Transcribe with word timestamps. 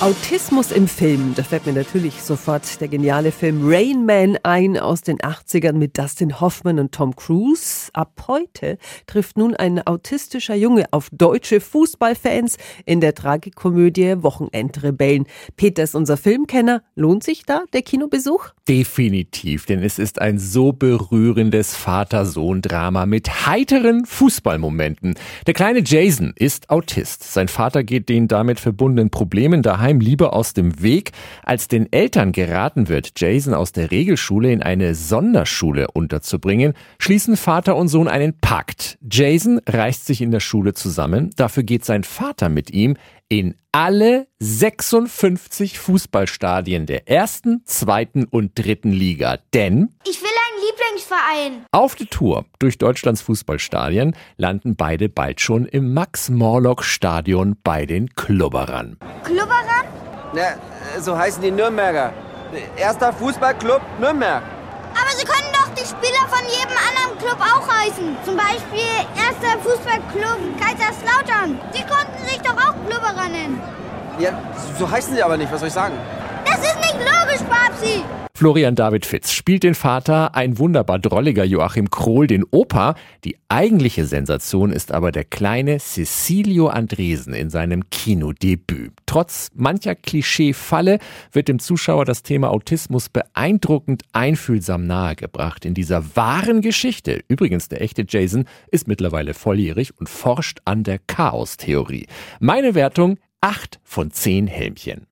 Autismus 0.00 0.72
im 0.72 0.88
Film, 0.88 1.34
da 1.36 1.44
fällt 1.44 1.66
mir 1.66 1.72
natürlich 1.72 2.20
sofort 2.20 2.80
der 2.80 2.88
geniale 2.88 3.30
Film 3.30 3.60
Rain 3.62 4.04
Man 4.04 4.36
ein 4.42 4.76
aus 4.76 5.02
den 5.02 5.18
80ern 5.18 5.74
mit 5.74 5.96
Dustin 5.96 6.40
Hoffman 6.40 6.80
und 6.80 6.92
Tom 6.92 7.14
Cruise. 7.14 7.90
Ab 7.94 8.24
heute 8.26 8.76
trifft 9.06 9.38
nun 9.38 9.54
ein 9.54 9.86
autistischer 9.86 10.56
Junge 10.56 10.86
auf 10.90 11.08
deutsche 11.12 11.60
Fußballfans 11.60 12.56
in 12.84 13.00
der 13.00 13.14
Tragikomödie 13.14 14.22
Wochenendrebellen. 14.22 15.26
Peter 15.56 15.84
ist 15.84 15.94
unser 15.94 16.16
Filmkenner. 16.16 16.82
Lohnt 16.96 17.22
sich 17.22 17.44
da 17.44 17.62
der 17.72 17.82
Kinobesuch? 17.82 18.48
Definitiv, 18.68 19.64
denn 19.66 19.82
es 19.82 20.00
ist 20.00 20.20
ein 20.20 20.38
so 20.38 20.72
berührendes 20.72 21.76
Vater-Sohn-Drama 21.76 23.06
mit 23.06 23.46
heiteren 23.46 24.04
Fußballmomenten. 24.06 25.14
Der 25.46 25.54
kleine 25.54 25.82
Jason 25.84 26.34
ist 26.36 26.68
Autist. 26.68 27.32
Sein 27.32 27.48
Vater 27.48 27.84
geht 27.84 28.08
den 28.08 28.26
damit 28.26 28.58
verbundenen 28.58 29.10
Problemen 29.10 29.62
daheim 29.62 29.83
daheim 29.84 30.00
lieber 30.00 30.32
aus 30.32 30.54
dem 30.54 30.82
Weg, 30.82 31.12
als 31.42 31.68
den 31.68 31.92
Eltern 31.92 32.32
geraten 32.32 32.88
wird, 32.88 33.12
Jason 33.16 33.52
aus 33.52 33.72
der 33.72 33.90
Regelschule 33.90 34.50
in 34.50 34.62
eine 34.62 34.94
Sonderschule 34.94 35.88
unterzubringen, 35.92 36.72
schließen 36.98 37.36
Vater 37.36 37.76
und 37.76 37.88
Sohn 37.88 38.08
einen 38.08 38.40
Pakt. 38.40 38.96
Jason 39.10 39.60
reißt 39.68 40.06
sich 40.06 40.22
in 40.22 40.30
der 40.30 40.40
Schule 40.40 40.72
zusammen, 40.72 41.30
dafür 41.36 41.64
geht 41.64 41.84
sein 41.84 42.02
Vater 42.02 42.48
mit 42.48 42.70
ihm 42.70 42.96
in 43.28 43.56
alle 43.72 44.28
56 44.38 45.78
Fußballstadien 45.78 46.86
der 46.86 47.08
ersten, 47.08 47.62
zweiten 47.66 48.24
und 48.24 48.52
dritten 48.54 48.92
Liga. 48.92 49.38
Denn 49.52 49.90
ich 50.08 50.22
will 50.22 50.28
einen 50.28 50.64
Lieblingsverein. 50.66 51.66
Auf 51.72 51.94
der 51.94 52.06
Tour 52.06 52.46
durch 52.58 52.78
Deutschlands 52.78 53.20
Fußballstadien 53.22 54.14
landen 54.36 54.76
beide 54.76 55.08
bald 55.08 55.40
schon 55.40 55.66
im 55.66 55.92
Max-Morlock-Stadion 55.92 57.56
bei 57.62 57.84
den 57.86 58.14
Klubberern. 58.14 58.98
Klubberern? 59.24 59.86
Na, 60.32 60.54
so 61.00 61.16
heißen 61.16 61.42
die 61.42 61.50
Nürnberger. 61.50 62.12
Erster 62.76 63.12
Fußballclub 63.12 63.80
Nürnberg. 63.98 64.42
Aber 64.92 65.10
sie 65.16 65.24
können 65.24 65.50
doch 65.52 65.68
die 65.74 65.86
Spieler 65.86 66.28
von 66.28 66.44
jedem 66.46 66.76
anderen 66.88 67.18
Club 67.18 67.38
auch 67.40 67.66
heißen. 67.68 68.16
Zum 68.24 68.36
Beispiel 68.36 68.94
erster 69.16 69.58
Fußballclub 69.62 70.38
Kaiserslautern. 70.60 71.60
Die 71.74 71.82
konnten 71.82 72.24
sich 72.26 72.40
doch 72.42 72.56
auch 72.56 72.74
Klubberer 72.88 73.28
nennen. 73.28 73.60
Ja, 74.18 74.30
so 74.78 74.88
heißen 74.88 75.14
sie 75.14 75.22
aber 75.22 75.36
nicht. 75.36 75.52
Was 75.52 75.60
soll 75.60 75.68
ich 75.68 75.74
sagen? 75.74 75.98
Das 76.44 76.58
ist 76.58 76.76
nicht 76.76 76.94
logisch, 76.94 77.42
Papsi. 77.48 78.04
Florian 78.36 78.74
David 78.74 79.06
Fitz 79.06 79.30
spielt 79.30 79.62
den 79.62 79.76
Vater, 79.76 80.34
ein 80.34 80.58
wunderbar 80.58 80.98
drolliger 80.98 81.44
Joachim 81.44 81.88
Krohl 81.88 82.26
den 82.26 82.42
Opa. 82.50 82.96
Die 83.22 83.36
eigentliche 83.48 84.06
Sensation 84.06 84.72
ist 84.72 84.90
aber 84.90 85.12
der 85.12 85.22
kleine 85.22 85.78
Cecilio 85.78 86.66
Andresen 86.66 87.32
in 87.32 87.48
seinem 87.48 87.88
Kinodebüt. 87.90 88.92
Trotz 89.06 89.52
mancher 89.54 89.94
Klischee-Falle 89.94 90.98
wird 91.30 91.46
dem 91.46 91.60
Zuschauer 91.60 92.04
das 92.06 92.24
Thema 92.24 92.50
Autismus 92.50 93.08
beeindruckend 93.08 94.02
einfühlsam 94.12 94.84
nahegebracht. 94.84 95.64
In 95.64 95.74
dieser 95.74 96.16
wahren 96.16 96.60
Geschichte, 96.60 97.22
übrigens 97.28 97.68
der 97.68 97.82
echte 97.82 98.04
Jason, 98.08 98.46
ist 98.68 98.88
mittlerweile 98.88 99.32
volljährig 99.32 99.92
und 99.96 100.08
forscht 100.08 100.58
an 100.64 100.82
der 100.82 100.98
Chaos-Theorie. 100.98 102.08
Meine 102.40 102.74
Wertung, 102.74 103.16
acht 103.40 103.78
von 103.84 104.10
zehn 104.10 104.48
Helmchen. 104.48 105.02